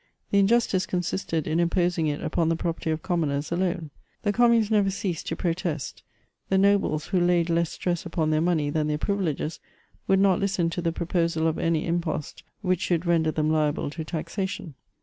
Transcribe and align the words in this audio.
The 0.31 0.39
injustice 0.39 0.87
con 0.87 1.01
sisted 1.01 1.45
in 1.45 1.59
imposing 1.59 2.07
it 2.07 2.23
upon 2.23 2.49
the 2.49 2.55
property 2.55 2.89
of 2.89 3.03
commoners 3.03 3.51
alone. 3.51 3.91
The 4.23 4.33
communes 4.33 4.71
never 4.71 4.89
ceased 4.89 5.27
to 5.27 5.35
protest; 5.35 6.01
the 6.49 6.57
nobles, 6.57 7.09
who 7.09 7.19
laid 7.19 7.51
less 7.51 7.69
stress 7.69 8.03
upon 8.03 8.31
their 8.31 8.41
money 8.41 8.71
than 8.71 8.87
their 8.87 8.97
privileges, 8.97 9.59
would 10.07 10.17
not 10.19 10.39
listen 10.39 10.71
to 10.71 10.81
the 10.81 10.91
proposal 10.91 11.45
of 11.47 11.59
any 11.59 11.85
impost 11.85 12.41
which 12.63 12.81
should 12.81 13.05
render 13.05 13.29
them 13.29 13.51
liable 13.51 13.91
to 13.91 14.03
taxation. 14.03 14.73